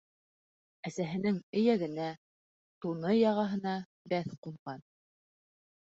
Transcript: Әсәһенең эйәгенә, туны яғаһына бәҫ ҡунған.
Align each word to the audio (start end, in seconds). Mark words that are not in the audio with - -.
Әсәһенең 0.89 1.37
эйәгенә, 1.61 2.09
туны 2.87 3.15
яғаһына 3.21 3.79
бәҫ 4.15 4.37
ҡунған. 4.47 4.87